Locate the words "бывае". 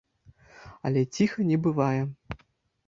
1.69-2.01